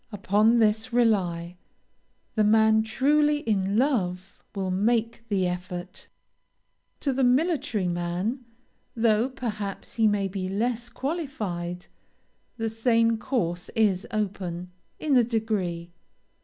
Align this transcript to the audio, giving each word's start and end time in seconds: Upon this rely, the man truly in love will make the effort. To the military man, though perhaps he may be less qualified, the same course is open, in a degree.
Upon 0.11 0.57
this 0.57 0.91
rely, 0.91 1.57
the 2.33 2.43
man 2.43 2.81
truly 2.81 3.41
in 3.41 3.77
love 3.77 4.43
will 4.55 4.71
make 4.71 5.21
the 5.29 5.45
effort. 5.45 6.07
To 7.01 7.13
the 7.13 7.23
military 7.23 7.87
man, 7.87 8.43
though 8.95 9.29
perhaps 9.29 9.97
he 9.97 10.07
may 10.07 10.27
be 10.27 10.49
less 10.49 10.89
qualified, 10.89 11.85
the 12.57 12.67
same 12.67 13.19
course 13.19 13.69
is 13.75 14.07
open, 14.11 14.71
in 14.97 15.15
a 15.15 15.23
degree. 15.23 15.91